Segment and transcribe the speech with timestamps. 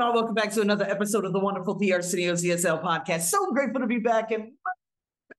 [0.00, 3.22] and welcome back to another episode of the wonderful The Arsenio ESL podcast.
[3.22, 4.52] So grateful to be back, and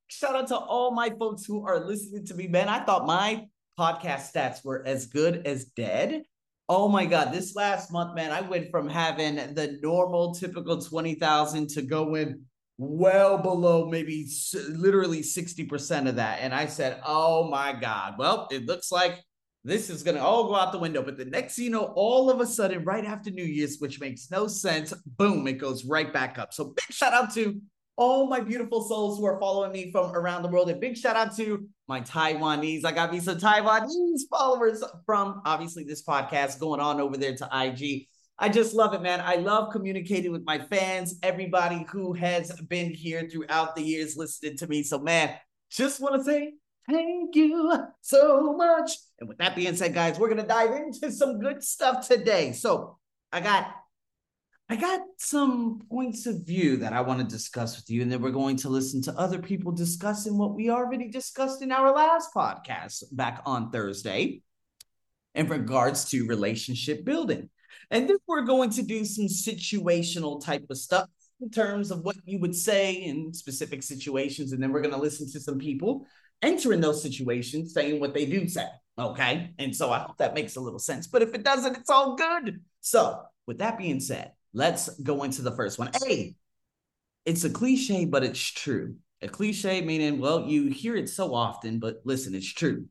[0.09, 2.69] shout out to all my folks who are listening to me, man.
[2.69, 3.47] I thought my
[3.79, 6.21] podcast stats were as good as dead.
[6.69, 11.69] Oh my God, this last month, man, I went from having the normal, typical 20,000
[11.69, 12.41] to going
[12.77, 14.29] well below maybe
[14.69, 16.41] literally 60% of that.
[16.41, 19.23] And I said, oh my God, well, it looks like
[19.63, 21.01] this is going to all go out the window.
[21.01, 24.29] But the next, you know, all of a sudden, right after New Year's, which makes
[24.29, 26.53] no sense, boom, it goes right back up.
[26.53, 27.61] So big shout out to
[27.95, 30.69] all my beautiful souls who are following me from around the world.
[30.69, 32.85] And big shout out to my Taiwanese.
[32.85, 37.49] I got me some Taiwanese followers from obviously this podcast going on over there to
[37.53, 38.07] IG.
[38.39, 39.21] I just love it, man.
[39.21, 44.57] I love communicating with my fans, everybody who has been here throughout the years listening
[44.57, 44.83] to me.
[44.83, 45.35] So, man,
[45.69, 46.53] just want to say
[46.89, 48.91] thank you so much.
[49.23, 52.51] And with that being said, guys, we're going to dive into some good stuff today.
[52.51, 52.97] So,
[53.31, 53.73] I got
[54.67, 58.21] I got some points of view that I want to discuss with you, and then
[58.21, 62.33] we're going to listen to other people discussing what we already discussed in our last
[62.35, 64.41] podcast back on Thursday
[65.35, 67.49] in regards to relationship building.
[67.89, 71.07] And then we're going to do some situational type of stuff
[71.39, 74.51] in terms of what you would say in specific situations.
[74.51, 76.05] And then we're going to listen to some people
[76.41, 78.67] entering those situations saying what they do say.
[78.97, 79.51] Okay.
[79.57, 81.07] And so I hope that makes a little sense.
[81.07, 82.61] But if it doesn't, it's all good.
[82.81, 85.89] So, with that being said, Let's go into the first one.
[86.07, 86.35] A,
[87.25, 88.95] it's a cliche, but it's true.
[89.21, 92.85] A cliche meaning, well, you hear it so often, but listen, it's true.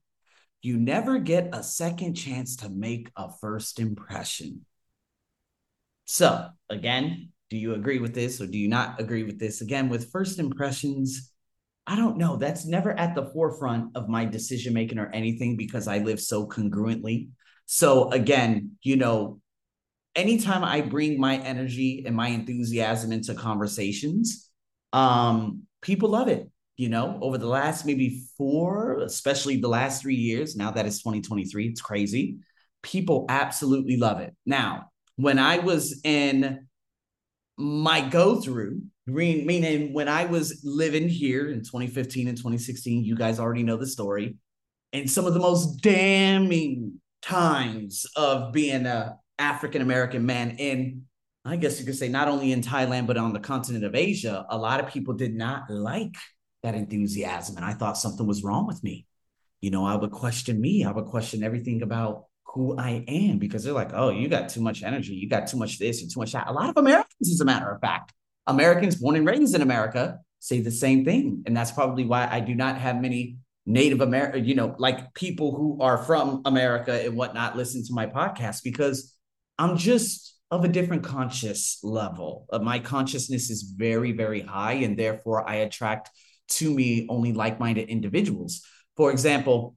[0.61, 4.65] You never get a second chance to make a first impression.
[6.05, 9.61] So, again, do you agree with this or do you not agree with this?
[9.61, 11.32] Again, with first impressions,
[11.87, 12.37] I don't know.
[12.37, 16.47] That's never at the forefront of my decision making or anything because I live so
[16.47, 17.29] congruently.
[17.67, 19.41] So, again, you know,
[20.15, 24.49] anytime I bring my energy and my enthusiasm into conversations,
[24.93, 26.49] um, people love it.
[26.77, 30.99] You know, over the last maybe four, especially the last three years, now that it's
[30.99, 32.39] 2023, it's crazy.
[32.83, 34.35] People absolutely love it.
[34.47, 36.67] Now, when I was in
[37.59, 43.41] my go through, meaning when I was living here in 2015 and 2016, you guys
[43.41, 44.37] already know the story.
[44.93, 51.03] And some of the most damning times of being a African American man in,
[51.45, 54.47] I guess you could say, not only in Thailand, but on the continent of Asia,
[54.49, 56.15] a lot of people did not like
[56.63, 57.57] that enthusiasm.
[57.57, 59.07] And I thought something was wrong with me.
[59.61, 63.65] You know, I would question me, I would question everything about who I am because
[63.65, 66.21] they're like, oh, you got too much energy, you got too much this and too
[66.21, 66.49] much that.
[66.49, 68.13] A lot of Americans, as a matter of fact,
[68.47, 71.43] Americans born and raised in America say the same thing.
[71.47, 75.55] And that's probably why I do not have many Native America, you know, like people
[75.55, 79.15] who are from America and whatnot listen to my podcast because
[79.59, 82.47] I'm just of a different conscious level.
[82.53, 86.11] Uh, my consciousness is very, very high, and therefore I attract
[86.49, 88.63] to me only like minded individuals.
[88.97, 89.77] For example,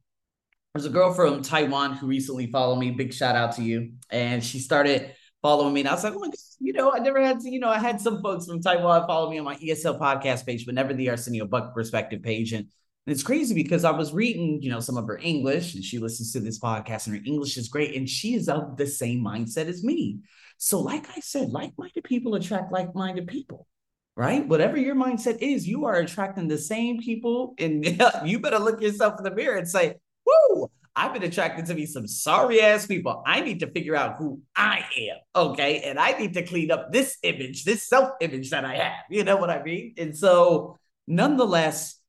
[0.74, 2.92] there's a girl from Taiwan who recently followed me.
[2.92, 3.94] Big shout out to you.
[4.10, 5.14] And she started
[5.46, 5.82] following me.
[5.82, 8.02] And I was like, oh you know, I never had to, you know, I had
[8.02, 11.46] some folks from Taiwan follow me on my ESL podcast page, but never the Arsenio
[11.46, 12.52] Buck perspective page.
[12.54, 12.68] And
[13.06, 16.00] and it's crazy because I was reading, you know, some of her English and she
[16.00, 17.96] listens to this podcast and her English is great.
[17.96, 20.22] And she is of the same mindset as me.
[20.58, 23.68] So, like I said, like minded people attract like minded people,
[24.16, 24.48] right?
[24.48, 27.54] Whatever your mindset is, you are attracting the same people.
[27.60, 27.86] And
[28.26, 29.94] you better look yourself in the mirror and say,
[30.26, 33.22] Woo, I've been attracted to be some sorry ass people.
[33.26, 35.18] I need to figure out who I am.
[35.36, 35.82] Okay.
[35.82, 39.04] And I need to clean up this image, this self image that I have.
[39.10, 39.94] You know what I mean?
[39.98, 42.00] And so, nonetheless,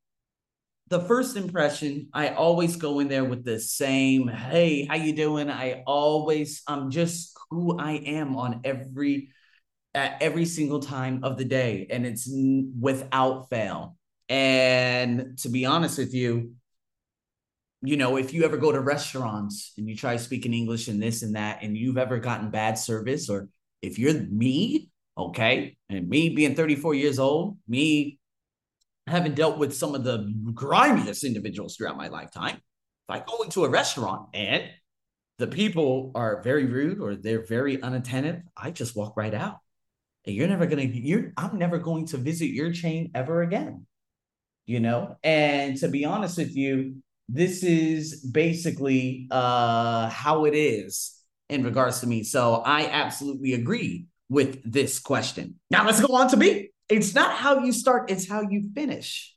[0.88, 5.50] the first impression i always go in there with the same hey how you doing
[5.50, 9.30] i always i'm just who i am on every
[9.94, 12.30] at every single time of the day and it's
[12.80, 13.96] without fail
[14.28, 16.52] and to be honest with you
[17.88, 21.22] you know if you ever go to restaurants and you try speaking english and this
[21.22, 23.48] and that and you've ever gotten bad service or
[23.82, 28.18] if you're me okay and me being 34 years old me
[29.06, 33.64] having dealt with some of the grimiest individuals throughout my lifetime, if I go into
[33.64, 34.64] a restaurant and
[35.38, 39.58] the people are very rude or they're very unattentive, I just walk right out.
[40.24, 43.86] And you're never gonna, you're I'm never going to visit your chain ever again.
[44.66, 46.96] You know, and to be honest with you,
[47.28, 51.14] this is basically uh how it is
[51.48, 52.22] in regards to me.
[52.22, 55.56] So I absolutely agree with this question.
[55.70, 59.34] Now let's go on to me it's not how you start, it's how you finish.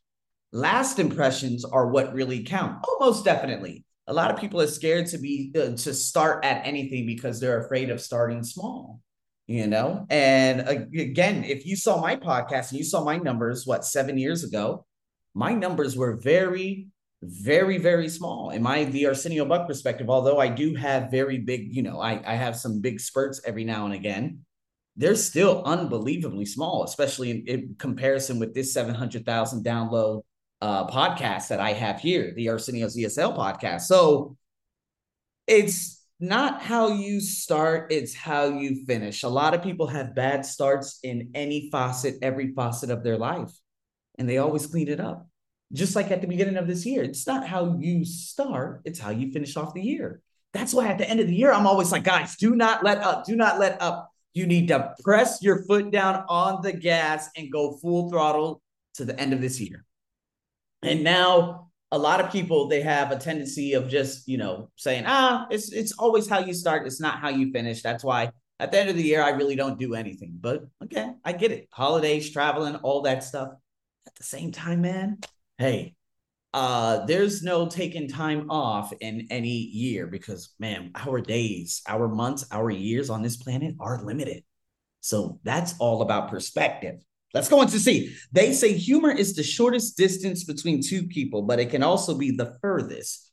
[0.51, 2.83] Last impressions are what really count.
[2.87, 3.85] Oh, most definitely.
[4.07, 7.63] A lot of people are scared to be uh, to start at anything because they're
[7.63, 9.01] afraid of starting small.
[9.49, 10.05] you know?
[10.11, 14.43] And again, if you saw my podcast and you saw my numbers, what, seven years
[14.43, 14.85] ago,
[15.33, 16.87] my numbers were very,
[17.21, 20.09] very, very small in my the Arsenio Buck perspective.
[20.09, 23.65] Although I do have very big, you know, I, I have some big spurts every
[23.65, 24.45] now and again.
[24.95, 30.23] They're still unbelievably small, especially in, in comparison with this 700,000 download
[30.61, 33.81] uh, podcast that I have here, the Arsenio's ESL podcast.
[33.81, 34.35] So
[35.47, 39.23] it's not how you start, it's how you finish.
[39.23, 43.51] A lot of people have bad starts in any facet, every facet of their life,
[44.17, 45.28] and they always clean it up.
[45.71, 49.11] Just like at the beginning of this year, it's not how you start, it's how
[49.11, 50.21] you finish off the year.
[50.51, 52.97] That's why at the end of the year, I'm always like, guys, do not let
[52.99, 54.11] up, do not let up.
[54.33, 58.61] You need to press your foot down on the gas and go full throttle
[58.95, 59.85] to the end of this year.
[60.81, 65.03] And now a lot of people they have a tendency of just, you know, saying,
[65.07, 68.71] "Ah, it's it's always how you start, it's not how you finish." That's why at
[68.71, 70.37] the end of the year I really don't do anything.
[70.39, 71.67] But okay, I get it.
[71.71, 73.49] Holidays, traveling, all that stuff.
[74.07, 75.19] At the same time, man,
[75.59, 75.93] hey,
[76.51, 82.47] uh there's no taking time off in any year because man, our days, our months,
[82.51, 84.43] our years on this planet are limited.
[85.01, 86.95] So that's all about perspective.
[87.33, 88.15] Let's go into see.
[88.31, 92.31] They say humor is the shortest distance between two people, but it can also be
[92.31, 93.31] the furthest.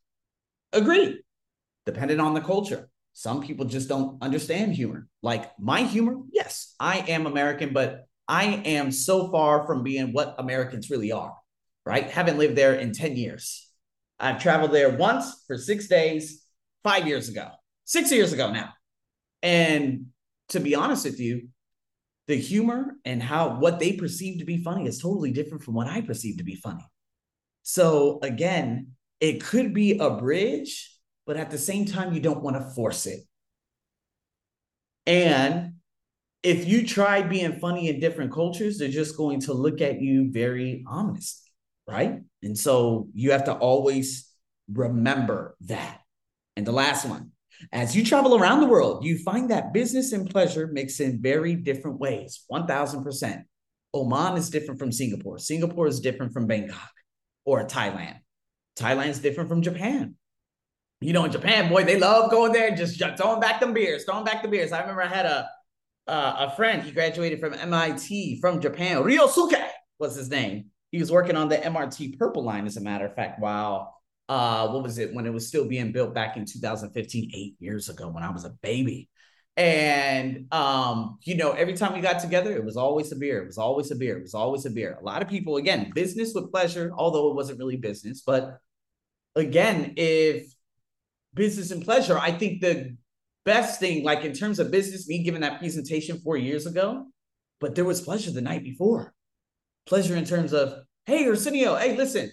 [0.73, 1.21] Agreed.
[1.87, 2.91] Depending on the culture.
[3.15, 5.09] Some people just don't understand humor.
[5.23, 10.35] Like my humor, yes, I am American, but I am so far from being what
[10.39, 11.35] Americans really are,
[11.87, 12.11] right?
[12.11, 13.71] Haven't lived there in 10 years.
[14.19, 16.45] I've traveled there once for six days,
[16.83, 17.49] five years ago,
[17.85, 18.71] six years ago now.
[19.43, 20.07] And
[20.51, 21.49] to be honest with you,
[22.27, 25.87] the humor and how what they perceive to be funny is totally different from what
[25.87, 26.85] I perceive to be funny.
[27.63, 30.93] So again, it could be a bridge,
[31.27, 33.21] but at the same time, you don't want to force it.
[35.07, 35.75] And
[36.43, 40.31] if you try being funny in different cultures, they're just going to look at you
[40.31, 41.46] very ominously,
[41.87, 42.21] right?
[42.43, 44.31] And so you have to always
[44.73, 46.01] remember that.
[46.57, 47.33] And the last one,
[47.73, 51.55] as you travel around the world, you find that business and pleasure mix in very
[51.55, 53.45] different ways, 1000%.
[53.95, 55.39] Oman is different from Singapore.
[55.39, 56.91] Singapore is different from Bangkok
[57.45, 58.17] or Thailand.
[58.79, 60.17] Thailand is different from Japan.
[61.01, 64.05] You know, in Japan, boy, they love going there and just throwing back them beers,
[64.05, 64.73] throwing back the beers.
[64.73, 65.49] I remember I had a
[66.07, 66.83] uh, a friend.
[66.83, 69.03] He graduated from MIT from Japan.
[69.03, 69.61] Ryosuke
[69.99, 70.67] was his name.
[70.97, 73.95] He was working on the MRT Purple Line, as a matter of fact, while
[74.29, 77.89] uh what was it when it was still being built back in 2015 eight years
[77.89, 79.09] ago when i was a baby.
[79.57, 83.47] And um you know every time we got together it was always a beer it
[83.47, 84.99] was always a beer it was always a beer.
[85.01, 88.59] A lot of people again business with pleasure although it wasn't really business but
[89.37, 90.53] again if
[91.35, 92.97] business and pleasure i think the
[93.45, 97.07] best thing like in terms of business me giving that presentation four years ago
[97.61, 99.15] but there was pleasure the night before.
[99.87, 102.31] Pleasure in terms of hey arsenio hey listen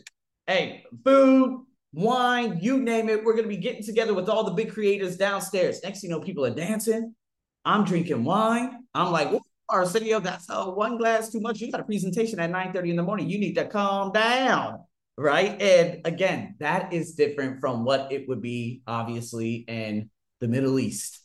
[0.47, 3.23] hey food wine, you name it.
[3.23, 5.81] We're going to be getting together with all the big creators downstairs.
[5.83, 7.15] Next you know, people are dancing.
[7.63, 8.83] I'm drinking wine.
[8.93, 9.29] I'm like,
[9.69, 11.61] Arsenio, that's one glass too much.
[11.61, 13.29] You got a presentation at 9 30 in the morning.
[13.29, 14.79] You need to calm down.
[15.15, 15.61] Right.
[15.61, 20.09] And again, that is different from what it would be, obviously, in
[20.41, 21.19] the Middle East,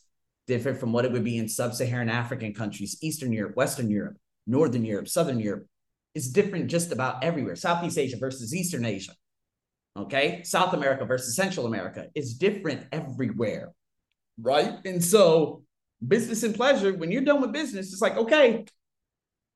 [0.47, 4.15] different from what it would be in sub Saharan African countries, Eastern Europe, Western Europe,
[4.45, 5.65] Northern Europe, Southern Europe.
[6.15, 7.55] It's different just about everywhere.
[7.55, 9.13] Southeast Asia versus Eastern Asia
[9.97, 10.43] okay?
[10.43, 13.73] South america versus central america is different everywhere
[14.41, 14.75] right?
[14.85, 15.63] And so
[16.07, 18.63] business and pleasure when you're done with business it's like okay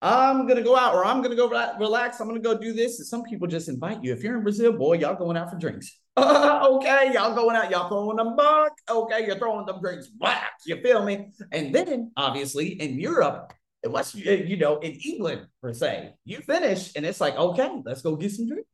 [0.02, 1.48] i'm gonna go out or i'm gonna go
[1.80, 3.00] relax i'm gonna go do this.
[3.00, 4.12] And some people just invite you.
[4.12, 6.00] If you're in brazil boy y'all going out for drinks.
[6.18, 9.26] Okay y'all going out y'all throwing them back okay?
[9.26, 11.30] You're throwing them drinks back you feel me?
[11.52, 13.54] And then obviously in europe
[13.84, 18.02] unless you, you know in england per se you finish and it's like okay let's
[18.02, 18.68] go get some drinks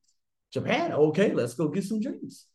[0.51, 2.45] Japan, okay, let's go get some drinks.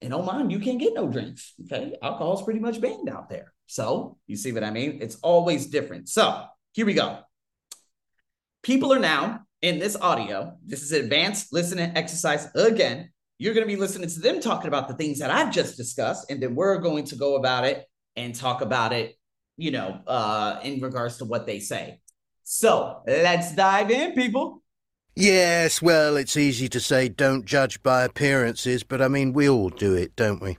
[0.00, 1.54] In Oman, you can't get no drinks.
[1.64, 1.96] Okay.
[2.02, 3.52] Alcohol's pretty much banned out there.
[3.66, 4.98] So you see what I mean?
[5.00, 6.08] It's always different.
[6.08, 7.20] So here we go.
[8.62, 10.56] People are now in this audio.
[10.64, 12.48] This is advanced listening exercise.
[12.54, 15.76] Again, you're going to be listening to them talking about the things that I've just
[15.76, 16.30] discussed.
[16.30, 17.84] And then we're going to go about it
[18.16, 19.14] and talk about it,
[19.56, 22.00] you know, uh, in regards to what they say.
[22.44, 24.62] So let's dive in, people.
[25.14, 29.68] Yes, well, it's easy to say don't judge by appearances, but I mean, we all
[29.68, 30.58] do it, don't we?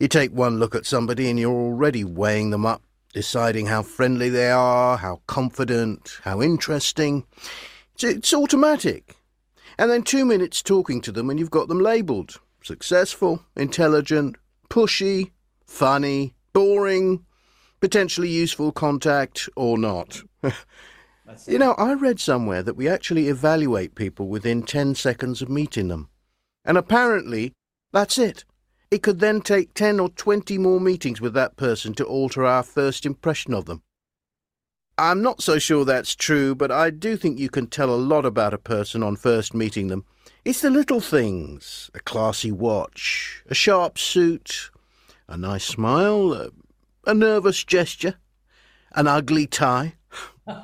[0.00, 2.82] You take one look at somebody and you're already weighing them up,
[3.12, 7.24] deciding how friendly they are, how confident, how interesting.
[7.94, 9.16] It's, it's automatic.
[9.78, 14.36] And then two minutes talking to them and you've got them labelled successful, intelligent,
[14.70, 15.32] pushy,
[15.66, 17.24] funny, boring,
[17.82, 20.22] Potentially useful contact or not.
[21.46, 25.88] You know, I read somewhere that we actually evaluate people within 10 seconds of meeting
[25.88, 26.08] them.
[26.64, 27.52] And apparently,
[27.92, 28.44] that's it.
[28.90, 32.62] It could then take 10 or 20 more meetings with that person to alter our
[32.62, 33.82] first impression of them.
[34.98, 38.26] I'm not so sure that's true, but I do think you can tell a lot
[38.26, 40.04] about a person on first meeting them.
[40.44, 44.70] It's the little things a classy watch, a sharp suit,
[45.28, 46.50] a nice smile, a,
[47.06, 48.16] a nervous gesture,
[48.94, 49.94] an ugly tie.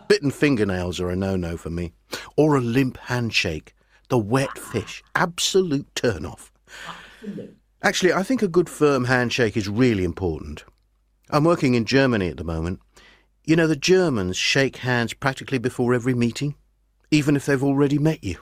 [0.08, 1.92] Bitten fingernails are a no no for me.
[2.37, 3.75] Or a limp handshake.
[4.08, 5.02] The wet fish.
[5.14, 6.52] Absolute turn off.
[7.82, 10.64] Actually, I think a good firm handshake is really important.
[11.30, 12.80] I'm working in Germany at the moment.
[13.44, 16.54] You know, the Germans shake hands practically before every meeting,
[17.11, 18.38] even if they've already met you.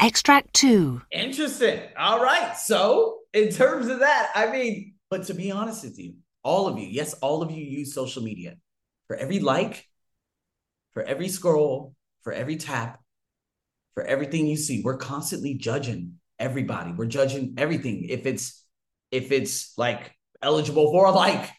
[0.00, 1.02] Extract 2.
[1.10, 1.80] Interesting.
[1.98, 2.56] All right.
[2.56, 6.78] So, in terms of that, I mean, but to be honest with you, all of
[6.78, 8.56] you, yes, all of you use social media.
[9.10, 9.88] For every like,
[10.92, 13.00] for every scroll, for every tap,
[13.94, 16.92] for everything you see, we're constantly judging everybody.
[16.92, 18.06] We're judging everything.
[18.08, 18.64] If it's
[19.10, 21.50] if it's like eligible for a like,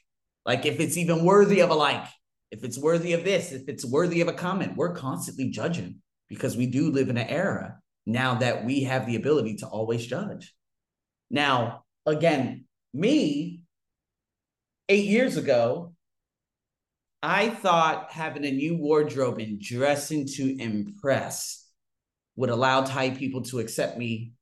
[0.45, 2.05] like if it's even worthy of a like,
[2.51, 5.97] if it's worthy of this, if it's worthy of a comment, we're constantly judging
[6.29, 10.07] because we do live in an era now that we have the ability to always
[10.07, 10.55] judge.
[11.29, 13.63] Now, again, me,
[14.87, 15.91] eight years ago,
[17.23, 21.67] I thought having a new wardrobe and dressing to impress
[22.35, 24.33] would allow Thai people to accept me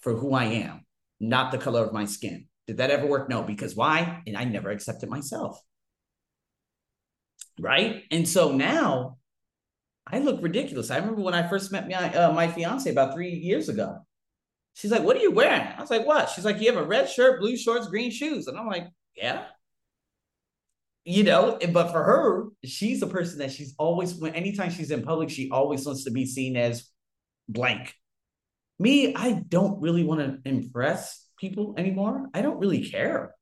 [0.00, 0.84] for who I am,
[1.20, 2.46] not the color of my skin.
[2.66, 3.28] Did that ever work?
[3.28, 4.22] No, because why?
[4.26, 5.60] And I never accepted myself.
[7.60, 8.04] Right.
[8.10, 9.18] And so now
[10.06, 10.90] I look ridiculous.
[10.90, 13.98] I remember when I first met my, uh, my fiance about three years ago.
[14.74, 15.60] She's like, What are you wearing?
[15.60, 16.30] I was like, What?
[16.30, 18.46] She's like, You have a red shirt, blue shorts, green shoes.
[18.46, 19.44] And I'm like, Yeah.
[21.04, 25.02] You know, but for her, she's a person that she's always, when anytime she's in
[25.02, 26.88] public, she always wants to be seen as
[27.48, 27.94] blank.
[28.78, 32.28] Me, I don't really want to impress people anymore.
[32.34, 33.34] I don't really care.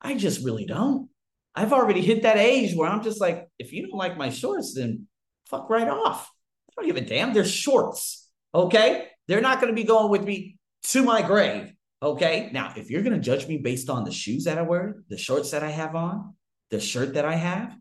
[0.00, 1.08] I just really don't.
[1.54, 4.74] I've already hit that age where I'm just like, if you don't like my shorts,
[4.74, 5.08] then
[5.46, 6.30] fuck right off.
[6.70, 7.32] I don't give a damn.
[7.32, 8.30] They're shorts.
[8.54, 9.08] Okay.
[9.26, 11.72] They're not going to be going with me to my grave.
[12.02, 12.50] Okay.
[12.52, 15.18] Now, if you're going to judge me based on the shoes that I wear, the
[15.18, 16.34] shorts that I have on,
[16.70, 17.76] the shirt that I have,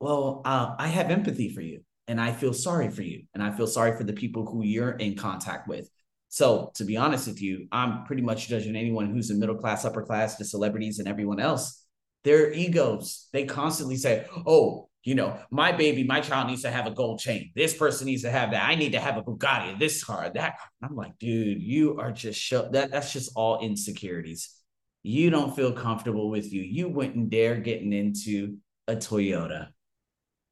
[0.00, 3.22] well, uh, I have empathy for you and I feel sorry for you.
[3.34, 5.88] And I feel sorry for the people who you're in contact with.
[6.28, 9.84] So, to be honest with you, I'm pretty much judging anyone who's in middle class,
[9.84, 11.84] upper class, the celebrities, and everyone else.
[12.24, 16.86] Their egos, they constantly say, Oh, you know, my baby, my child needs to have
[16.86, 17.50] a gold chain.
[17.56, 18.68] This person needs to have that.
[18.68, 20.56] I need to have a Bugatti, this car, that.
[20.82, 24.54] I'm like, dude, you are just show that that's just all insecurities.
[25.02, 26.62] You don't feel comfortable with you.
[26.62, 29.68] You wouldn't dare getting into a Toyota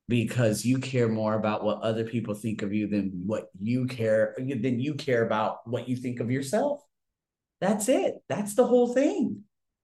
[0.09, 4.35] because you care more about what other people think of you than what you care
[4.39, 6.81] than you care about what you think of yourself.
[7.61, 8.15] That's it.
[8.29, 9.43] That's the whole thing.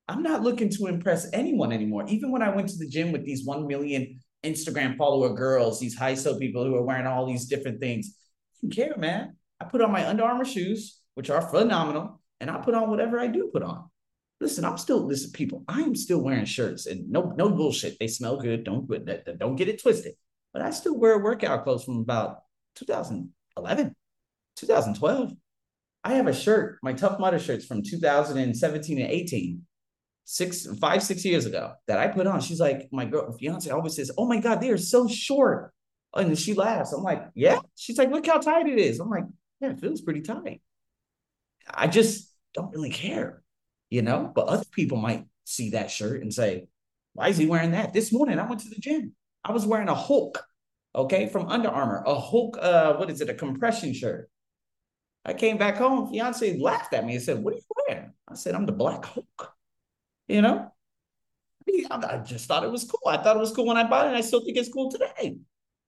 [0.09, 2.05] I'm not looking to impress anyone anymore.
[2.09, 5.97] Even when I went to the gym with these 1 million Instagram follower girls, these
[5.97, 8.17] high so people who are wearing all these different things.
[8.63, 9.37] I care, man.
[9.61, 13.19] I put on my Under Armour shoes, which are phenomenal, and I put on whatever
[13.19, 13.89] I do put on.
[14.41, 15.65] Listen, I'm still listen, people.
[15.69, 17.99] I am still wearing shirts, and no, no bullshit.
[17.99, 18.65] They smell good.
[18.65, 18.89] Don't
[19.39, 20.15] don't get it twisted.
[20.53, 22.43] But I still wear workout clothes from about
[22.77, 23.95] 2011,
[24.57, 25.33] 2012.
[26.05, 29.63] I have a shirt, my Tough Mudder shirts from 2017 and 18
[30.25, 32.41] six, five, six years ago that I put on.
[32.41, 35.73] She's like, my girl, fiance always says, Oh my God, they are so short.
[36.15, 36.93] And she laughs.
[36.93, 37.61] I'm like, Yeah.
[37.77, 39.01] She's like, Look how tight it is.
[39.01, 39.25] I'm like,
[39.61, 40.63] Yeah, it feels pretty tight.
[41.73, 43.43] I just don't really care,
[43.95, 44.31] you know?
[44.35, 46.67] But other people might see that shirt and say,
[47.13, 47.93] Why is he wearing that?
[47.93, 49.15] This morning I went to the gym.
[49.45, 50.43] I was wearing a Hulk,
[50.95, 54.29] okay, from Under Armour, a Hulk, uh, what is it, a compression shirt.
[55.25, 58.13] I came back home, fiance laughed at me and said, What are you wearing?
[58.29, 59.55] I said, I'm the Black Hulk.
[60.27, 60.73] You know,
[61.91, 63.09] I just thought it was cool.
[63.09, 64.91] I thought it was cool when I bought it, and I still think it's cool
[64.91, 65.37] today.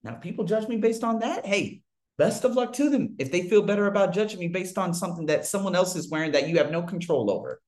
[0.03, 1.45] Now, people judge me based on that.
[1.45, 1.81] Hey,
[2.17, 5.25] best of luck to them if they feel better about judging me based on something
[5.25, 7.61] that someone else is wearing that you have no control over.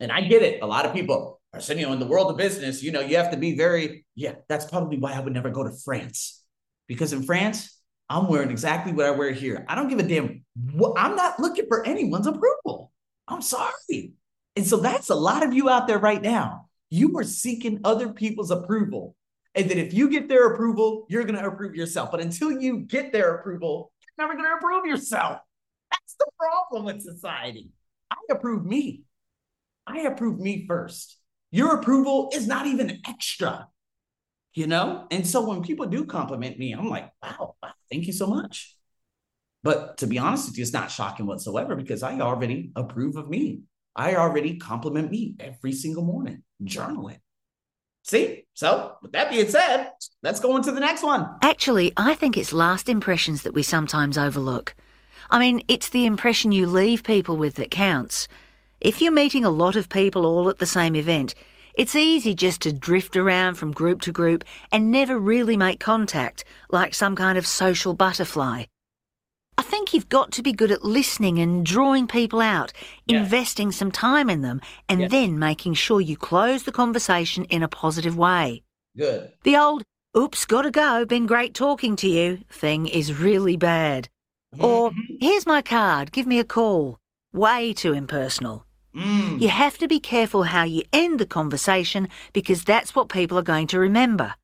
[0.00, 0.62] And I get it.
[0.62, 1.36] A lot of people
[1.68, 4.04] you oh, know, in the world of business, you know, you have to be very,
[4.14, 6.42] yeah, that's probably why I would never go to France.
[6.86, 9.64] Because in France, I'm wearing exactly what I wear here.
[9.68, 10.44] I don't give a damn.
[10.96, 12.92] I'm not looking for anyone's approval.
[13.26, 14.12] I'm sorry.
[14.54, 16.68] And so that's a lot of you out there right now.
[16.90, 19.16] You are seeking other people's approval.
[19.54, 22.10] And that if you get their approval, you're going to approve yourself.
[22.10, 25.38] But until you get their approval, you're never going to approve yourself.
[25.90, 27.70] That's the problem with society.
[28.10, 29.05] I approve me.
[29.86, 31.18] I approve me first.
[31.50, 33.68] Your approval is not even extra,
[34.54, 35.06] you know?
[35.10, 38.76] And so when people do compliment me, I'm like, wow, wow thank you so much.
[39.62, 43.28] But to be honest with you, it's not shocking whatsoever because I already approve of
[43.28, 43.60] me.
[43.94, 47.20] I already compliment me every single morning, journal it.
[48.04, 48.44] See?
[48.54, 49.90] So, with that being said,
[50.22, 51.28] let's go on to the next one.
[51.42, 54.76] Actually, I think it's last impressions that we sometimes overlook.
[55.30, 58.28] I mean, it's the impression you leave people with that counts.
[58.80, 61.34] If you're meeting a lot of people all at the same event,
[61.74, 66.44] it's easy just to drift around from group to group and never really make contact,
[66.70, 68.64] like some kind of social butterfly.
[69.58, 72.72] I think you've got to be good at listening and drawing people out,
[73.06, 73.22] Yeah.
[73.22, 75.08] investing some time in them, and Yeah.
[75.08, 78.62] then making sure you close the conversation in a positive way.
[78.94, 79.32] Good.
[79.44, 79.82] The old,
[80.16, 84.10] oops, gotta go, been great talking to you thing is really bad.
[84.60, 85.18] Or, Mhm.
[85.20, 86.98] here's my card, give me a call.
[87.32, 88.65] Way too impersonal.
[88.96, 89.40] Mm.
[89.40, 93.42] You have to be careful how you end the conversation because that's what people are
[93.42, 94.34] going to remember.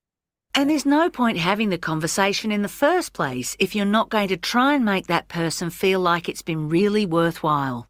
[0.54, 4.28] And there's no point having the conversation in the first place if you're not going
[4.28, 7.88] to try and make that person feel like it's been really worthwhile.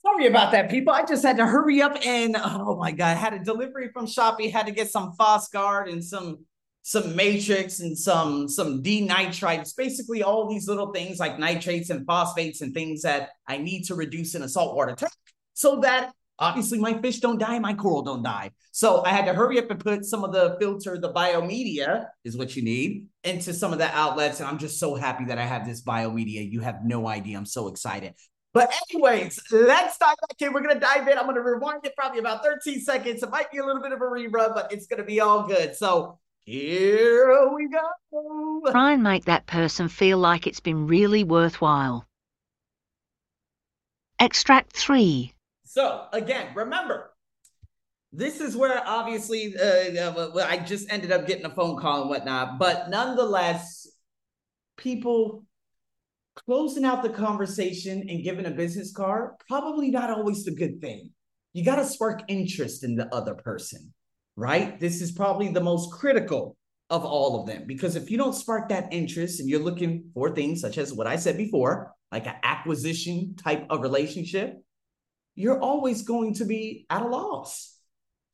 [0.00, 0.94] Sorry about that, people.
[0.94, 4.06] I just had to hurry up and oh my god, I had a delivery from
[4.06, 4.50] Shopee.
[4.50, 6.46] Had to get some PhosGuard and some
[6.82, 9.74] some Matrix and some some denitrites.
[9.74, 13.94] Basically, all these little things like nitrates and phosphates and things that I need to
[13.94, 15.12] reduce in a saltwater tank,
[15.54, 18.50] so that obviously my fish don't die, my coral don't die.
[18.72, 22.36] So I had to hurry up and put some of the filter, the biomedia is
[22.36, 24.40] what you need, into some of the outlets.
[24.40, 26.50] And I'm just so happy that I have this biomedia.
[26.50, 27.36] You have no idea.
[27.38, 28.14] I'm so excited.
[28.54, 30.52] But anyways, let's dive back in.
[30.52, 31.16] We're gonna dive in.
[31.16, 33.22] I'm gonna rewind it probably about 13 seconds.
[33.22, 35.74] It might be a little bit of a rerun, but it's gonna be all good.
[35.76, 38.70] So here we go.
[38.70, 42.06] Try and make that person feel like it's been really worthwhile.
[44.18, 45.32] Extract 3.
[45.64, 47.12] So again, remember,
[48.12, 52.10] this is where obviously uh, uh, I just ended up getting a phone call and
[52.10, 53.88] whatnot, but nonetheless,
[54.76, 55.44] people
[56.34, 61.10] closing out the conversation and giving a business card probably not always the good thing.
[61.52, 63.92] You got to spark interest in the other person,
[64.36, 64.78] right?
[64.80, 66.56] This is probably the most critical
[66.90, 70.34] of all of them because if you don't spark that interest and you're looking for
[70.34, 74.62] things such as what I said before, like an acquisition type of relationship,
[75.34, 77.78] you're always going to be at a loss,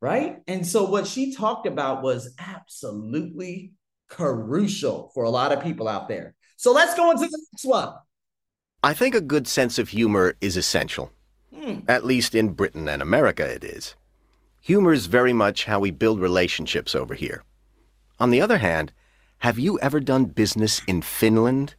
[0.01, 0.39] right?
[0.49, 3.73] And so what she talked about was absolutely
[4.09, 6.35] crucial for a lot of people out there.
[6.57, 7.95] So let's go into the next one.
[8.83, 11.13] I think a good sense of humor is essential.
[11.55, 11.81] Hmm.
[11.87, 13.95] At least in Britain and America, it is.
[14.68, 17.42] Humor is very much how we build relationships over here.
[18.20, 18.92] On the other hand,
[19.38, 21.74] have you ever done business in Finland?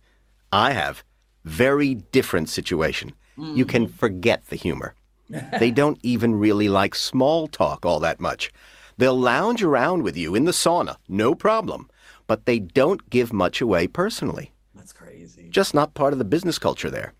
[0.51, 1.03] I have.
[1.45, 3.13] Very different situation.
[3.37, 3.93] You can mm.
[3.93, 4.95] forget the humor.
[5.59, 8.51] they don't even really like small talk all that much.
[8.97, 11.91] They'll lounge around with you in the sauna, no problem,
[12.25, 15.47] but they don't give much away personally That's crazy.
[15.51, 17.13] just not part of the business culture there.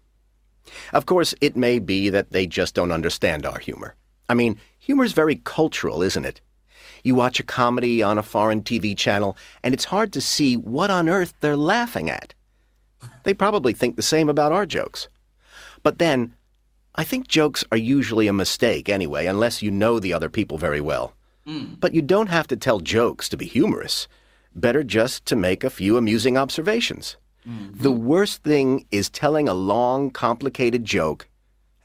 [0.93, 3.93] Of course, it may be that they just don't understand our humor.
[4.29, 6.39] I mean, humor's very cultural, isn't it?
[7.03, 10.91] You watch a comedy on a foreign TV channel, and it's hard to see what
[10.91, 12.33] on earth they're laughing at.
[13.23, 15.07] They probably think the same about our jokes.
[15.83, 16.33] But then,
[16.95, 20.81] I think jokes are usually a mistake anyway, unless you know the other people very
[20.81, 21.13] well.
[21.45, 21.75] Hmm.
[21.79, 24.07] But you don't have to tell jokes to be humorous.
[24.53, 27.15] Better just to make a few amusing observations.
[27.47, 27.81] Mm-hmm.
[27.81, 31.27] The worst thing is telling a long, complicated joke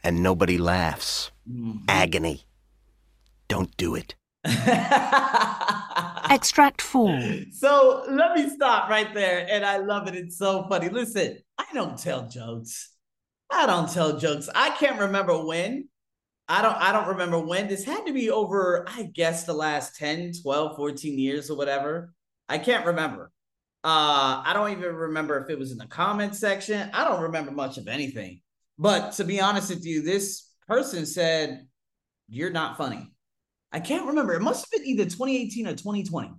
[0.02, 1.30] and nobody laughs.
[1.88, 2.44] Agony.
[3.48, 4.14] Don't do it.
[6.30, 7.20] Extract 4.
[7.52, 9.46] so let me stop right there.
[9.48, 10.14] And I love it.
[10.14, 10.88] It's so funny.
[10.88, 12.90] Listen, I don't tell jokes.
[13.50, 14.48] I don't tell jokes.
[14.54, 15.88] I can't remember when.
[16.48, 17.68] I don't I don't remember when.
[17.68, 22.12] This had to be over, I guess, the last 10, 12, 14 years or whatever.
[22.48, 23.30] I can't remember.
[23.82, 26.90] Uh, I don't even remember if it was in the comment section.
[26.92, 28.40] I don't remember much of anything.
[28.78, 31.66] But to be honest with you, this person said,
[32.28, 33.10] You're not funny.
[33.72, 34.34] I can't remember.
[34.34, 36.30] It must have been either 2018 or 2020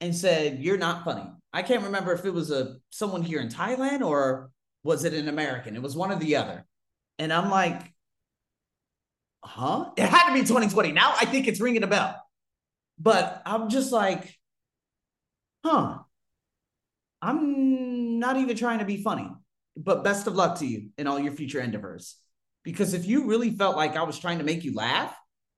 [0.00, 1.24] and said, You're not funny.
[1.52, 4.50] I can't remember if it was a someone here in Thailand or
[4.84, 5.76] was it an American?
[5.76, 6.66] It was one or the other.
[7.18, 7.92] And I'm like,
[9.44, 9.90] huh?
[9.96, 10.92] It had to be 2020.
[10.92, 12.20] Now I think it's ringing a bell.
[12.98, 14.36] But I'm just like,
[15.64, 15.98] huh.
[17.20, 19.30] I'm not even trying to be funny,
[19.76, 22.16] but best of luck to you in all your future endeavors.
[22.64, 25.14] Because if you really felt like I was trying to make you laugh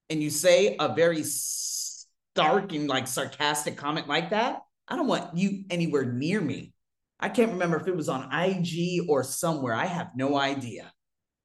[0.08, 5.36] and you say a very stark and like sarcastic comment like that, I don't want
[5.36, 6.72] you anywhere near me.
[7.20, 9.74] I can't remember if it was on IG or somewhere.
[9.74, 10.92] I have no idea.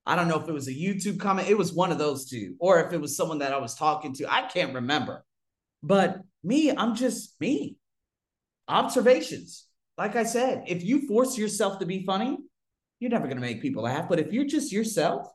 [0.05, 1.49] I don't know if it was a YouTube comment.
[1.49, 4.13] It was one of those two, or if it was someone that I was talking
[4.15, 4.31] to.
[4.31, 5.23] I can't remember.
[5.83, 7.77] But me, I'm just me.
[8.67, 9.65] Observations.
[9.97, 12.37] Like I said, if you force yourself to be funny,
[12.99, 14.09] you're never going to make people laugh.
[14.09, 15.27] But if you're just yourself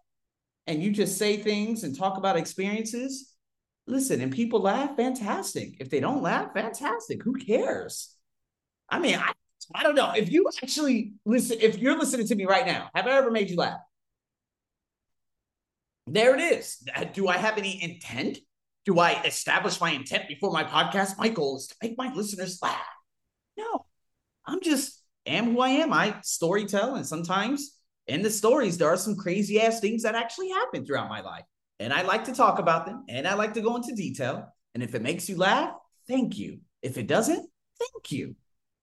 [0.66, 3.32] and you just say things and talk about experiences,
[3.86, 5.76] listen, and people laugh, fantastic.
[5.80, 7.22] If they don't laugh, fantastic.
[7.22, 8.14] Who cares?
[8.88, 9.32] I mean, I,
[9.74, 10.12] I don't know.
[10.16, 13.50] If you actually listen, if you're listening to me right now, have I ever made
[13.50, 13.80] you laugh?
[16.06, 16.86] There it is.
[16.94, 18.38] Uh, do I have any intent?
[18.84, 21.16] Do I establish my intent before my podcast?
[21.18, 22.84] My goal is to make my listeners laugh.
[23.56, 23.86] No,
[24.46, 25.92] I'm just am who I am.
[25.92, 27.74] I story tell, and sometimes
[28.06, 31.44] in the stories, there are some crazy ass things that actually happen throughout my life.
[31.80, 34.52] And I like to talk about them and I like to go into detail.
[34.74, 35.74] And if it makes you laugh,
[36.06, 36.60] thank you.
[36.82, 38.36] If it doesn't, thank you.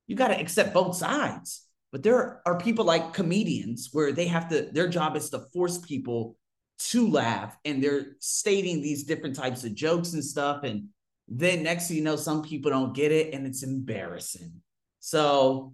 [0.08, 1.66] You got to accept both sides.
[1.92, 5.78] But there are people like comedians where they have to, their job is to force
[5.78, 6.38] people
[6.80, 10.64] to laugh and they're stating these different types of jokes and stuff.
[10.64, 10.88] And
[11.28, 14.62] then next thing you know, some people don't get it and it's embarrassing.
[15.00, 15.74] So,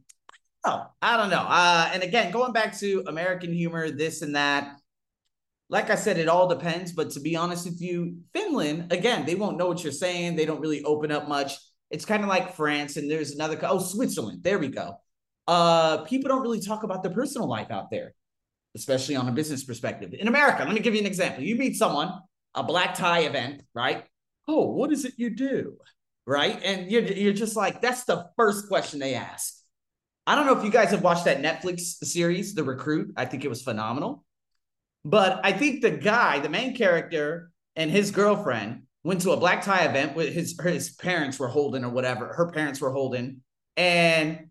[0.68, 1.46] oh, I don't know.
[1.48, 4.78] Uh, and again, going back to American humor, this and that,
[5.70, 6.92] like I said, it all depends.
[6.92, 10.36] But to be honest with you, Finland, again, they won't know what you're saying.
[10.36, 11.54] They don't really open up much.
[11.90, 14.44] It's kind of like France, and there's another, oh, Switzerland.
[14.44, 14.96] There we go.
[15.48, 18.14] Uh, people don't really talk about their personal life out there,
[18.76, 20.14] especially on a business perspective.
[20.14, 21.44] In America, let me give you an example.
[21.44, 22.12] You meet someone,
[22.54, 24.04] a black tie event, right?
[24.50, 25.78] Oh, what is it you do?
[26.26, 26.60] Right.
[26.62, 29.57] And you're, you're just like, that's the first question they ask.
[30.28, 33.14] I don't know if you guys have watched that Netflix series, The Recruit.
[33.16, 34.26] I think it was phenomenal.
[35.06, 39.64] But I think the guy, the main character, and his girlfriend went to a black
[39.64, 42.34] tie event with his his parents were holding or whatever.
[42.34, 43.40] Her parents were holding,
[43.78, 44.50] and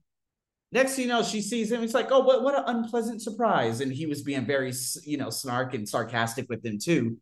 [0.72, 1.82] next thing you know, she sees him.
[1.82, 4.72] He's like, "Oh, what what an unpleasant surprise!" And he was being very
[5.04, 7.18] you know snark and sarcastic with them too.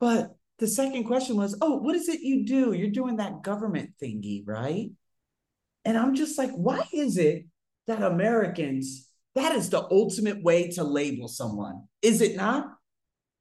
[0.00, 2.72] But the second question was, "Oh, what is it you do?
[2.72, 4.90] You're doing that government thingy, right?"
[5.84, 7.46] And I'm just like, why is it
[7.86, 12.66] that Americans that is the ultimate way to label someone, is it not?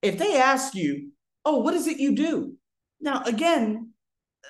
[0.02, 1.12] If they ask you,
[1.44, 2.56] oh, what is it you do?
[3.02, 3.92] Now, again,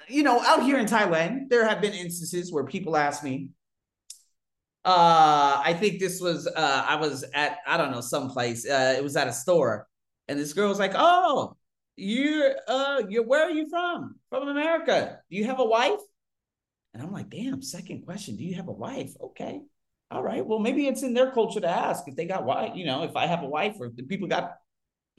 [0.07, 3.49] you know, out here in Thailand, there have been instances where people ask me,
[4.83, 8.67] uh, I think this was uh I was at, I don't know, someplace.
[8.67, 9.87] Uh, it was at a store,
[10.27, 11.55] and this girl was like, Oh,
[11.97, 14.15] you're uh you're where are you from?
[14.29, 15.19] From America.
[15.29, 15.99] Do you have a wife?
[16.95, 18.37] And I'm like, damn, second question.
[18.37, 19.13] Do you have a wife?
[19.21, 19.61] Okay
[20.11, 22.85] all right, well, maybe it's in their culture to ask if they got wife, you
[22.85, 24.51] know, if I have a wife or if the people got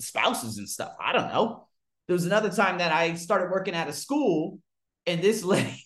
[0.01, 0.93] spouses and stuff.
[1.01, 1.67] I don't know.
[2.07, 4.59] There was another time that I started working at a school
[5.07, 5.83] and this lady,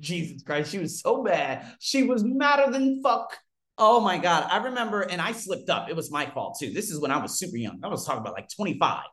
[0.00, 1.66] Jesus Christ, she was so bad.
[1.78, 3.36] She was madder than fuck.
[3.78, 4.48] Oh my God.
[4.50, 5.88] I remember, and I slipped up.
[5.88, 6.72] It was my fault too.
[6.72, 7.80] This is when I was super young.
[7.82, 9.04] I was talking about like 25.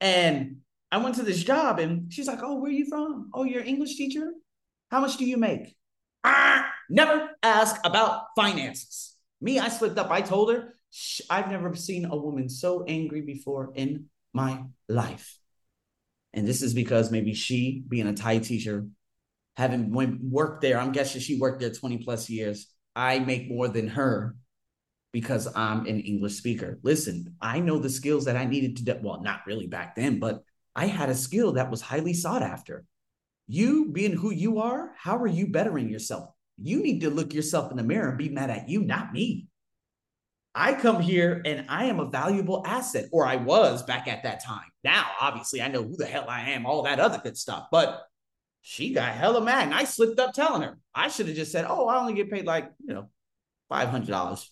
[0.00, 0.56] And
[0.90, 3.30] I went to this job and she's like, Oh, where are you from?
[3.34, 4.30] Oh, you're an English teacher?
[4.90, 5.76] How much do you make?
[6.24, 9.14] Ah, never ask about finances.
[9.40, 10.10] Me, I slipped up.
[10.10, 10.74] I told her,
[11.28, 15.38] I've never seen a woman so angry before in my life.
[16.32, 18.86] And this is because maybe she, being a Thai teacher,
[19.56, 22.68] having worked there, I'm guessing she worked there 20 plus years.
[22.96, 24.36] I make more than her
[25.12, 26.80] because I'm an English speaker.
[26.82, 28.98] Listen, I know the skills that I needed to do.
[29.00, 30.42] Well, not really back then, but
[30.74, 32.84] I had a skill that was highly sought after.
[33.46, 36.33] You being who you are, how are you bettering yourself?
[36.56, 39.48] You need to look yourself in the mirror and be mad at you, not me.
[40.54, 44.44] I come here and I am a valuable asset, or I was back at that
[44.44, 44.70] time.
[44.84, 47.66] Now, obviously, I know who the hell I am, all that other good stuff.
[47.72, 48.00] But
[48.62, 49.64] she got hella mad.
[49.64, 50.78] And I slipped up telling her.
[50.94, 53.10] I should have just said, Oh, I only get paid like, you know,
[53.70, 54.48] $500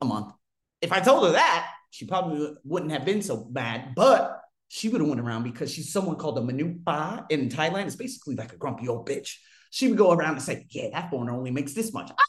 [0.00, 0.32] a month.
[0.80, 3.92] If I told her that, she probably wouldn't have been so mad.
[3.94, 7.86] But she would have went around because she's someone called a Manupa in Thailand.
[7.86, 9.36] It's basically like a grumpy old bitch.
[9.74, 12.10] She would go around and say, Yeah, that foreigner only makes this much.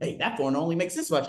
[0.00, 1.28] Hey, that foreigner only makes this much.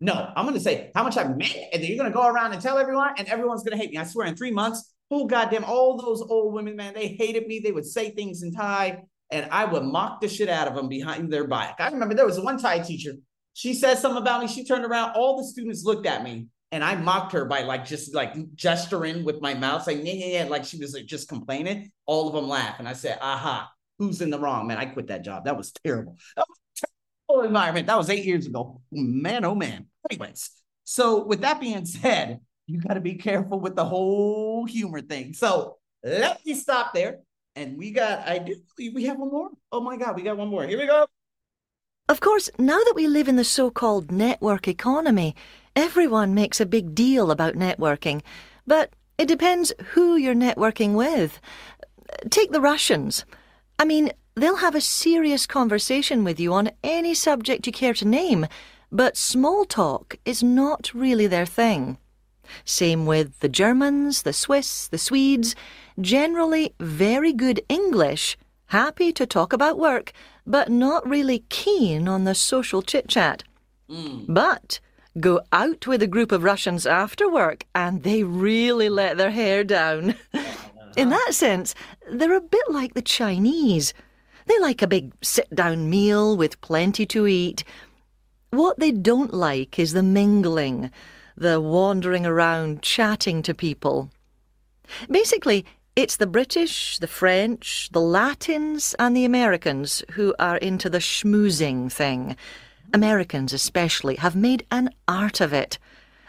[0.00, 2.62] No, I'm to say how much I make, and then you're to go around and
[2.62, 3.96] tell everyone, and everyone's to hate me.
[3.96, 7.58] I swear, in three months, oh goddamn, all those old women, man, they hated me.
[7.58, 10.88] They would say things in Thai, and I would mock the shit out of them
[10.88, 11.76] behind their back.
[11.80, 13.14] I remember there was one Thai teacher.
[13.54, 14.46] She said something about me.
[14.46, 15.14] She turned around.
[15.16, 19.24] All the students looked at me and I mocked her by like just like gesturing
[19.24, 21.90] with my mouth, saying yeah, yeah, yeah, like she was like, just complaining.
[22.06, 25.08] All of them laugh, and I said, "Aha, who's in the wrong?" Man, I quit
[25.08, 25.44] that job.
[25.44, 26.16] That was terrible.
[26.36, 26.58] That was
[27.28, 27.86] terrible environment.
[27.86, 28.80] That was eight years ago.
[28.90, 29.86] Man, oh man.
[30.10, 30.50] Anyways,
[30.84, 35.32] so with that being said, you got to be careful with the whole humor thing.
[35.32, 37.20] So let me stop there,
[37.54, 38.26] and we got.
[38.26, 39.50] I do believe we have one more.
[39.72, 40.66] Oh my God, we got one more.
[40.66, 41.06] Here we go.
[42.08, 45.34] Of course, now that we live in the so called network economy,
[45.76, 48.22] Everyone makes a big deal about networking,
[48.66, 51.38] but it depends who you're networking with.
[52.30, 53.26] Take the Russians.
[53.78, 58.04] I mean, they'll have a serious conversation with you on any subject you care to
[58.06, 58.46] name,
[58.90, 61.98] but small talk is not really their thing.
[62.64, 65.54] Same with the Germans, the Swiss, the Swedes,
[66.00, 68.36] generally very good English,
[68.66, 70.12] happy to talk about work,
[70.46, 73.42] but not really keen on the social chit chat.
[73.90, 74.26] Mm.
[74.28, 74.80] But
[75.18, 79.64] go out with a group of Russians after work and they really let their hair
[79.64, 80.14] down.
[80.96, 81.10] In oh.
[81.10, 81.74] that sense,
[82.10, 83.94] they're a bit like the Chinese.
[84.46, 87.64] They like a big sit down meal with plenty to eat.
[88.50, 90.90] What they don't like is the mingling,
[91.36, 94.10] the wandering around chatting to people.
[95.10, 100.98] Basically, it's the British, the French, the Latins, and the Americans who are into the
[100.98, 102.36] schmoozing thing.
[102.94, 105.78] Americans, especially, have made an art of it.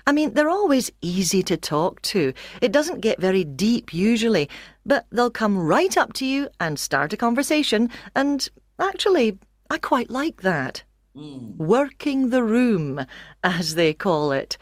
[0.08, 2.34] I mean, they're always easy to talk to.
[2.62, 4.50] It doesn't get very deep usually,
[4.86, 8.48] but they'll come right up to you and start a conversation, and
[8.80, 9.38] actually,
[9.70, 10.84] I quite like that.
[11.14, 11.58] Mm.
[11.58, 13.06] Working the room,
[13.44, 14.58] as they call it.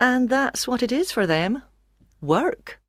[0.00, 1.62] And that's what it is for them
[2.22, 2.80] work.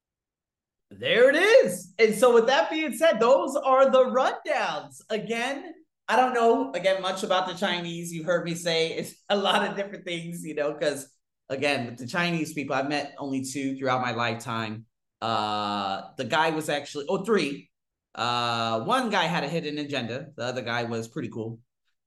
[0.89, 1.93] There it is.
[1.99, 5.01] And so, with that being said, those are the rundowns.
[5.09, 5.73] Again,
[6.07, 8.13] I don't know, again, much about the Chinese.
[8.13, 11.09] You heard me say it's a lot of different things, you know, because
[11.49, 14.85] again, with the Chinese people, I've met only two throughout my lifetime.
[15.21, 17.69] Uh, the guy was actually, oh, three.
[18.15, 20.27] Uh, one guy had a hidden agenda.
[20.35, 21.59] The other guy was pretty cool.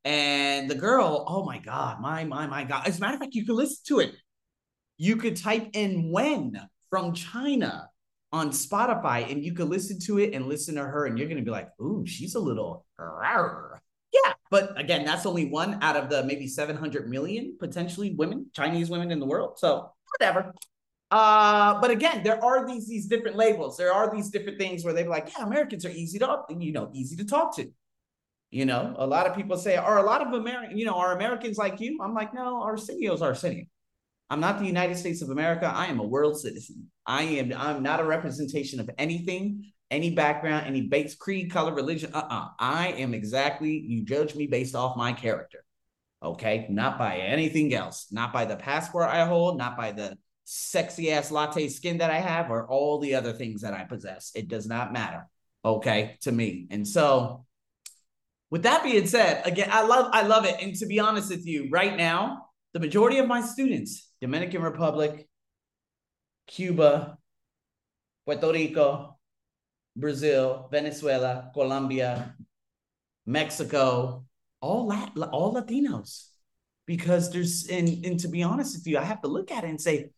[0.04, 2.86] And the girl, oh my God, my, my, my God.
[2.86, 4.14] As a matter of fact, you can listen to it.
[4.96, 7.88] You could type in when from China
[8.32, 11.42] on Spotify and you could listen to it and listen to her and you're to
[11.42, 13.78] be like, ooh, she's a little rawr.
[14.12, 18.90] Yeah, but again, that's only one out of the maybe 700 million potentially women, Chinese
[18.90, 19.58] women in the world.
[19.58, 20.52] So whatever.
[21.10, 23.76] Uh, but again, there are these these different labels.
[23.76, 26.90] There are these different things where they're like, yeah, Americans are easy to you know
[26.92, 27.70] easy to talk to.
[28.50, 31.14] You know, a lot of people say, are a lot of American, you know, are
[31.14, 31.98] Americans like you?
[32.02, 33.64] I'm like, no, Arsenio's Arsenio.
[34.28, 35.66] I'm not the United States of America.
[35.66, 36.90] I am a world citizen.
[37.06, 37.52] I am.
[37.56, 42.12] I'm not a representation of anything any background, any base, creed, color, religion.
[42.14, 42.48] Uh-uh.
[42.58, 45.64] I am exactly, you judge me based off my character.
[46.22, 46.66] Okay.
[46.70, 48.06] Not by anything else.
[48.10, 52.18] Not by the passport I hold, not by the sexy ass latte skin that I
[52.18, 54.32] have, or all the other things that I possess.
[54.34, 55.26] It does not matter.
[55.64, 56.66] Okay, to me.
[56.70, 57.44] And so
[58.50, 60.56] with that being said, again, I love I love it.
[60.60, 65.28] And to be honest with you, right now, the majority of my students, Dominican Republic,
[66.46, 67.18] Cuba,
[68.26, 69.09] Puerto Rico,
[69.96, 72.34] Brazil, Venezuela, Colombia,
[73.26, 74.24] Mexico,
[74.60, 76.28] all Lat- all Latinos.
[76.86, 79.70] Because there's and, and to be honest with you, I have to look at it
[79.70, 80.10] and say,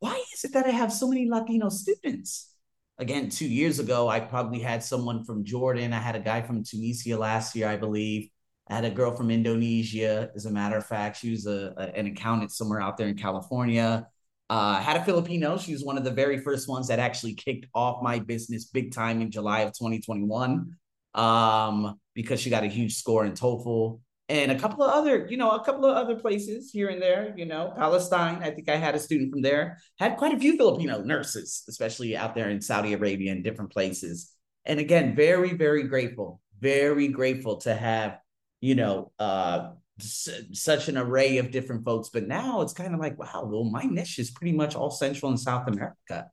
[0.00, 2.50] why is it that I have so many Latino students?
[2.98, 5.92] Again, two years ago, I probably had someone from Jordan.
[5.92, 8.28] I had a guy from Tunisia last year, I believe.
[8.68, 11.18] I had a girl from Indonesia, as a matter of fact.
[11.18, 14.06] She was a, a an accountant somewhere out there in California.
[14.54, 15.58] Uh, had a Filipino.
[15.58, 18.94] She was one of the very first ones that actually kicked off my business big
[18.94, 20.76] time in July of 2021
[21.14, 25.36] um, because she got a huge score in TOEFL and a couple of other, you
[25.36, 28.44] know, a couple of other places here and there, you know, Palestine.
[28.44, 32.16] I think I had a student from there, had quite a few Filipino nurses, especially
[32.16, 34.30] out there in Saudi Arabia and different places.
[34.64, 38.20] And again, very, very grateful, very grateful to have,
[38.60, 42.08] you know, uh, such an array of different folks.
[42.08, 45.30] But now it's kind of like, wow, well, my niche is pretty much all Central
[45.30, 46.30] and South America.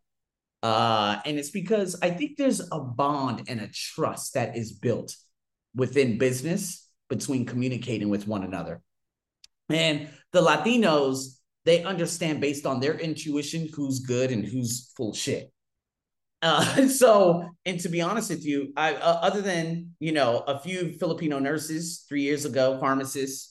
[0.63, 5.15] Uh, and it's because I think there's a bond and a trust that is built
[5.75, 8.81] within business between communicating with one another.
[9.69, 15.51] And the Latinos, they understand based on their intuition who's good and who's full shit.
[16.41, 20.59] Uh, so, and to be honest with you, I uh, other than you know a
[20.59, 23.50] few Filipino nurses three years ago, pharmacists,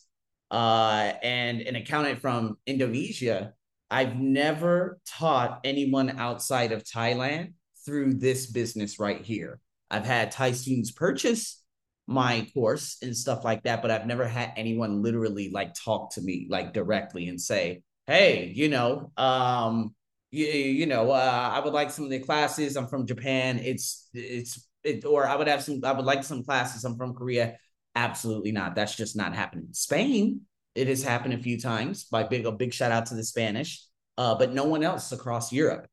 [0.50, 3.54] uh, and an accountant from Indonesia.
[3.90, 9.60] I've never taught anyone outside of Thailand through this business right here.
[9.90, 11.62] I've had Thai students purchase
[12.06, 16.20] my course and stuff like that, but I've never had anyone literally like talk to
[16.20, 19.94] me like directly and say, "Hey, you know, um,
[20.30, 22.76] you, you know, uh, I would like some of the classes.
[22.76, 23.58] I'm from Japan.
[23.58, 25.80] It's it's it, or I would have some.
[25.84, 26.84] I would like some classes.
[26.84, 27.56] I'm from Korea.
[27.94, 28.74] Absolutely not.
[28.74, 29.68] That's just not happening.
[29.72, 30.42] Spain,
[30.74, 32.05] it has happened a few times.
[32.05, 33.85] By big a big shout out to the Spanish,
[34.16, 35.87] uh, but no one else across Europe.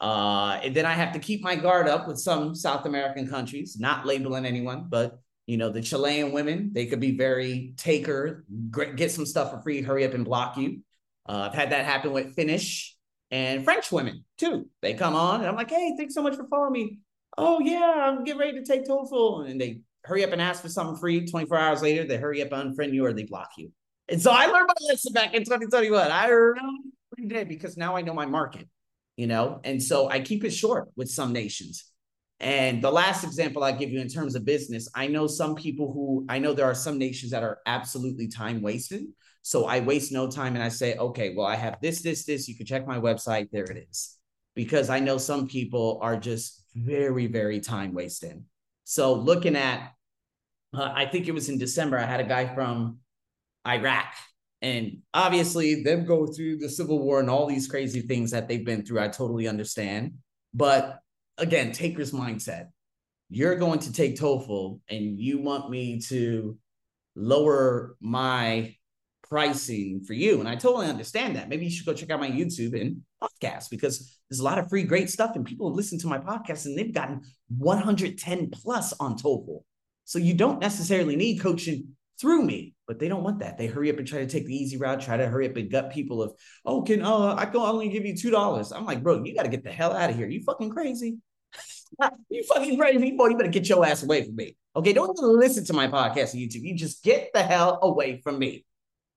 [0.00, 3.76] Uh, and then I have to keep my guard up with some South American countries,
[3.78, 9.10] not labeling anyone, but you know the Chilean women, they could be very taker, get
[9.10, 10.80] some stuff for free, hurry up and block you.
[11.28, 12.96] Uh, I've had that happen with Finnish
[13.30, 14.68] and French women too.
[14.80, 16.98] They come on and I'm like, hey, thanks so much for following me.
[17.36, 19.50] Oh yeah, I'm getting ready to take TOEFL.
[19.50, 21.26] And they hurry up and ask for something free.
[21.26, 23.70] 24 hours later, they hurry up unfriend you or they block you.
[24.08, 26.10] And so I learned my lesson back in 2021.
[26.10, 28.68] I really did because now I know my market,
[29.16, 29.60] you know?
[29.62, 31.84] And so I keep it short with some nations.
[32.40, 35.92] And the last example I give you in terms of business, I know some people
[35.92, 39.04] who I know there are some nations that are absolutely time wasted.
[39.42, 42.48] So I waste no time and I say, okay, well, I have this, this, this.
[42.48, 43.48] You can check my website.
[43.52, 44.16] There it is.
[44.54, 48.44] Because I know some people are just very, very time wasting.
[48.90, 49.92] So looking at,
[50.74, 52.98] uh, I think it was in December, I had a guy from
[53.64, 54.12] Iraq.
[54.62, 58.64] And obviously, them go through the civil war and all these crazy things that they've
[58.64, 58.98] been through.
[58.98, 60.14] I totally understand.
[60.52, 60.98] But
[61.38, 62.70] again, taker's mindset.
[63.28, 66.58] You're going to take TOEFL and you want me to
[67.14, 68.74] lower my
[69.30, 70.40] pricing for you.
[70.40, 71.48] And I totally understand that.
[71.48, 74.68] Maybe you should go check out my YouTube and podcast because there's a lot of
[74.68, 75.36] free, great stuff.
[75.36, 77.22] And people have listened to my podcast and they've gotten
[77.56, 79.60] 110 plus on TOEFL.
[80.04, 83.56] So you don't necessarily need coaching through me, but they don't want that.
[83.56, 85.70] They hurry up and try to take the easy route, try to hurry up and
[85.70, 86.34] gut people of,
[86.66, 88.72] oh, can uh I can only give you two dollars.
[88.72, 90.28] I'm like, bro, you got to get the hell out of here.
[90.28, 91.18] You fucking crazy.
[92.28, 93.28] you fucking crazy, boy.
[93.28, 94.56] You better get your ass away from me.
[94.76, 96.62] Okay, don't listen to my podcast on YouTube.
[96.62, 98.64] You just get the hell away from me.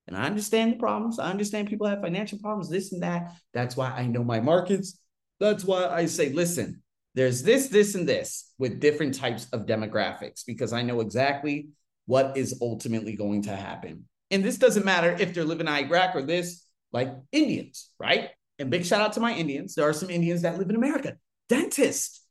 [0.08, 1.20] And I understand the problems.
[1.20, 3.36] I understand people have financial problems, this and that.
[3.54, 5.00] That's why I know my markets.
[5.40, 6.82] That's why I say, listen,
[7.16, 11.70] there's this, this, and this with different types of demographics because I know exactly
[12.06, 14.06] what is ultimately going to happen.
[14.32, 18.30] And this doesn't matter if they're living in Iraq or this, like Indians, right?
[18.60, 19.76] And big shout out to my Indians.
[19.76, 21.18] There are some Indians that live in America.
[21.50, 22.22] Dentists,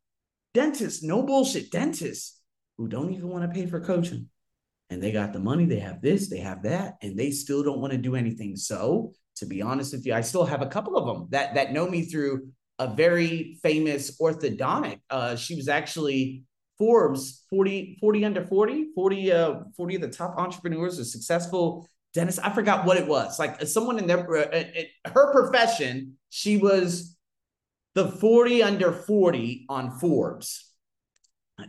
[0.52, 2.40] dentists, no bullshit, dentists
[2.76, 4.28] who don't even want to pay for coaching
[4.92, 7.80] and they got the money, they have this, they have that, and they still don't
[7.80, 8.56] want to do anything.
[8.56, 11.72] So, to be honest with you, I still have a couple of them that that
[11.72, 15.00] know me through a very famous orthodontic.
[15.08, 16.44] Uh, she was actually
[16.76, 22.40] Forbes 40, 40 under 40, 40, uh, 40 of the top entrepreneurs or successful dentists.
[22.40, 23.38] I forgot what it was.
[23.38, 24.64] Like someone in their uh,
[25.06, 27.16] her profession, she was
[27.94, 30.71] the 40 under 40 on Forbes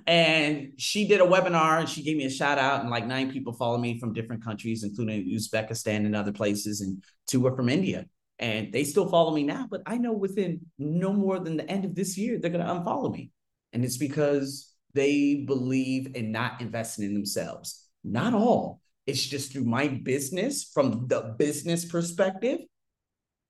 [0.07, 3.31] and she did a webinar and she gave me a shout out and like nine
[3.31, 7.69] people follow me from different countries including uzbekistan and other places and two were from
[7.69, 8.05] india.
[8.39, 11.85] And they still follow me now but i know within no more than the end
[11.85, 13.31] of this year they're going to unfollow me.
[13.71, 17.87] And it's because they believe in not investing in themselves.
[18.03, 18.81] Not all.
[19.07, 22.59] It's just through my business from the business perspective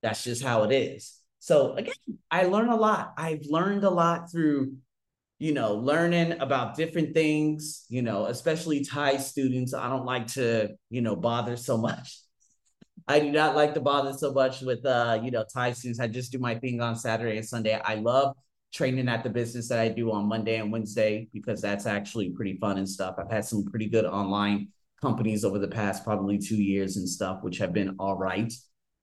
[0.04, 1.18] that's just how it is.
[1.40, 1.96] So again
[2.30, 3.14] i learn a lot.
[3.18, 4.76] I've learned a lot through
[5.40, 9.74] you know, learning about different things, you know, especially Thai students.
[9.74, 12.20] I don't like to, you know, bother so much.
[13.08, 16.00] I do not like to bother so much with, uh, you know, Thai students.
[16.00, 17.80] I just do my thing on Saturday and Sunday.
[17.84, 18.36] I love
[18.74, 22.58] training at the business that I do on Monday and Wednesday because that's actually pretty
[22.58, 23.16] fun and stuff.
[23.18, 24.70] I've had some pretty good online
[25.02, 28.52] companies over the past probably two years and stuff, which have been all right.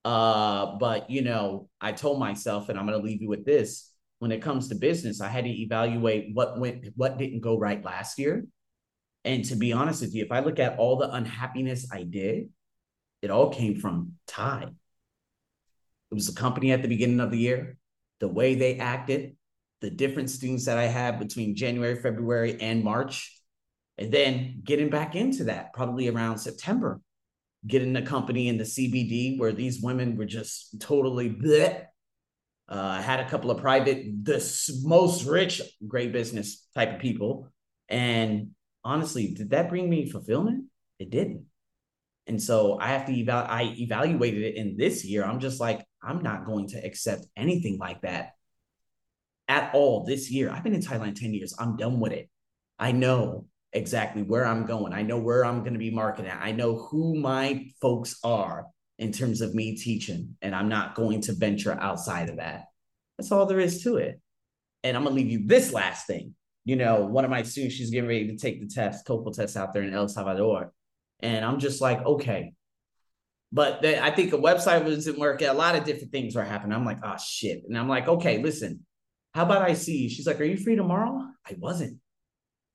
[0.04, 3.89] Uh, but you know, I told myself, and I'm to leave you with this
[4.20, 7.82] when it comes to business, I had to evaluate what went, what didn't go right
[7.82, 8.44] last year.
[9.24, 12.50] And to be honest with you, if I look at all the unhappiness I did,
[13.22, 14.64] it all came from Thai.
[16.10, 17.78] It was the company at the beginning of the year,
[18.20, 19.36] the way they acted,
[19.80, 23.34] the different students that I had between January, February, and March.
[23.96, 27.00] And then getting back into that probably around September,
[27.66, 31.84] getting the company in the CBD where these women were just totally bleh,
[32.70, 37.48] Uh, I had a couple of private, the most rich, great business type of people.
[37.88, 38.50] And
[38.84, 40.66] honestly, did that bring me fulfillment?
[41.00, 41.46] It didn't.
[42.28, 45.24] And so I have to eval I evaluated it in this year.
[45.24, 48.32] I'm just like, I'm not going to accept anything like that
[49.48, 50.48] at all this year.
[50.48, 51.54] I've been in Thailand 10 years.
[51.58, 52.30] I'm done with it.
[52.78, 54.92] I know exactly where I'm going.
[54.92, 56.32] I know where I'm going to be marketing.
[56.32, 58.66] I know who my folks are
[59.00, 62.66] in terms of me teaching, and I'm not going to venture outside of that.
[63.16, 64.20] That's all there is to it.
[64.84, 66.34] And I'm gonna leave you this last thing.
[66.66, 69.56] You know, one of my students, she's getting ready to take the test, TOEFL test
[69.56, 70.72] out there in El Salvador.
[71.20, 72.52] And I'm just like, okay.
[73.50, 75.48] But the, I think a website wasn't working.
[75.48, 76.76] A lot of different things were happening.
[76.76, 77.62] I'm like, oh shit.
[77.66, 78.84] And I'm like, okay, listen,
[79.34, 80.08] how about I see you?
[80.10, 81.26] She's like, are you free tomorrow?
[81.48, 81.98] I wasn't.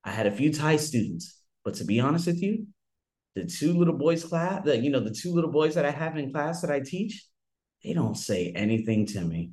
[0.04, 2.66] I had a few Thai students, but to be honest with you,
[3.36, 6.18] the two little boys class, the you know, the two little boys that I have
[6.18, 7.26] in class that I teach,
[7.84, 9.52] they don't say anything to me.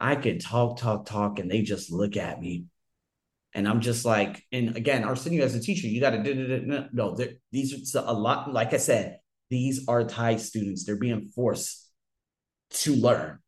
[0.00, 2.66] I could talk, talk, talk, and they just look at me.
[3.52, 7.16] And I'm just like, and again, Arsenio as a teacher, you got to no.
[7.52, 8.52] These are a lot.
[8.52, 9.18] Like I said,
[9.50, 10.84] these are Thai students.
[10.84, 11.88] They're being forced
[12.70, 13.38] to learn.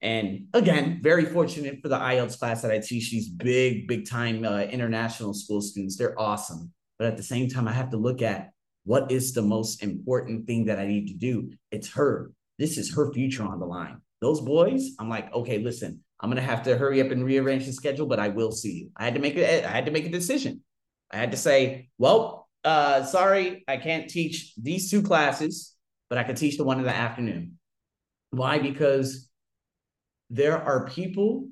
[0.00, 4.44] And again, very fortunate for the IELTS class that I teach these big, big time
[4.44, 5.96] uh, international school students.
[5.96, 6.72] They're awesome.
[6.98, 8.53] But at the same time, I have to look at
[8.84, 11.50] what is the most important thing that I need to do.
[11.70, 12.30] It's her.
[12.58, 14.00] This is her future on the line.
[14.20, 17.72] Those boys, I'm like, okay, listen, I'm gonna have to hurry up and rearrange the
[17.72, 18.90] schedule, but I will see you.
[18.96, 19.64] I had to make it.
[19.64, 20.62] I had to make a decision.
[21.10, 25.74] I had to say, well, uh, sorry, I can't teach these two classes,
[26.08, 27.58] but I can teach the one in the afternoon.
[28.30, 28.58] Why?
[28.58, 29.28] Because
[30.30, 31.48] there are people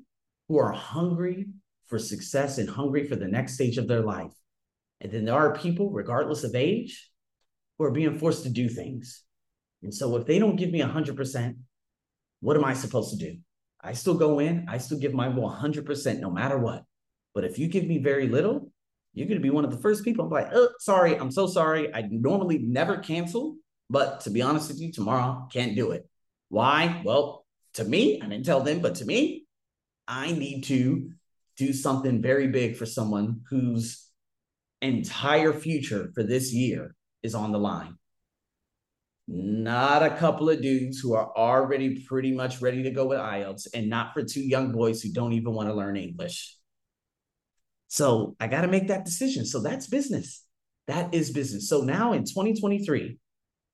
[0.47, 1.47] who are hungry
[1.87, 4.33] for success and hungry for the next stage of their life.
[5.01, 7.09] And then there are people, regardless of age,
[7.77, 9.23] who are being forced to do things.
[9.81, 11.55] And so if they don't give me 100%,
[12.39, 13.37] what am I supposed to do?
[13.81, 16.83] I still go in, I still give my 100% no matter what.
[17.33, 18.71] But if you give me very little,
[19.13, 20.25] you're going to be one of the first people.
[20.25, 21.93] I'm like, oh, sorry, I'm so sorry.
[21.93, 23.57] I normally never cancel,
[23.89, 26.07] but to be honest with you, tomorrow can't do it.
[26.49, 27.01] Why?
[27.03, 27.45] Well,
[27.75, 29.45] to me, I didn't tell them, but to me,
[30.07, 31.11] I need to
[31.57, 34.07] do something very big for someone whose
[34.81, 37.95] entire future for this year is on the line.
[39.27, 43.67] Not a couple of dudes who are already pretty much ready to go with IELTS,
[43.73, 46.57] and not for two young boys who don't even want to learn English.
[47.87, 49.45] So I got to make that decision.
[49.45, 50.43] So that's business.
[50.87, 51.69] That is business.
[51.69, 53.17] So now in 2023,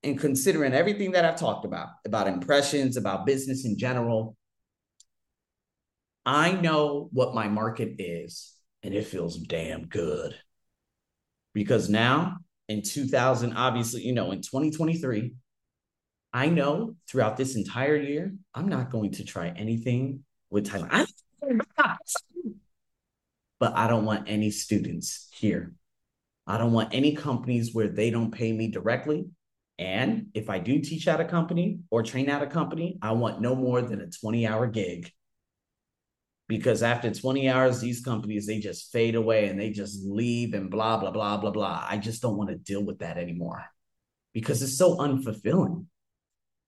[0.04, 4.38] and considering everything that I've talked about, about impressions, about business in general,
[6.26, 10.36] I know what my market is, and it feels damn good.
[11.54, 12.38] Because now
[12.70, 15.34] in 2000, obviously, you know, in 2023,
[16.32, 21.07] I know throughout this entire year, I'm not going to try anything with Thailand.
[23.59, 25.74] but I don't want any students here.
[26.45, 29.26] I don't want any companies where they don't pay me directly.
[29.80, 33.41] And if I do teach at a company or train at a company, I want
[33.41, 35.11] no more than a 20 hour gig.
[36.50, 40.72] Because after 20 hours, these companies, they just fade away and they just leave and
[40.72, 41.86] blah, blah, blah, blah, blah.
[41.88, 43.64] I just don't want to deal with that anymore
[44.34, 45.86] because it's so unfulfilling.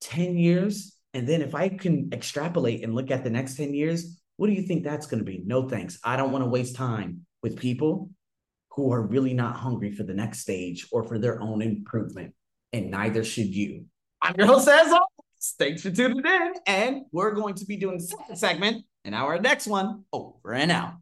[0.02, 0.96] 10 years.
[1.16, 4.54] And then if I can extrapolate and look at the next 10 years, what do
[4.54, 5.42] you think that's going to be?
[5.46, 6.00] No thanks.
[6.04, 8.12] I don't want to waste time with people
[8.74, 12.36] who are really not hungry for the next stage or for their own improvement.
[12.72, 13.86] And neither should you.
[14.22, 15.56] I'm your host, as always.
[15.58, 16.54] Thanks for tuning in.
[16.68, 20.72] And we're going to be doing the second segment in our next one over and
[20.72, 20.94] out.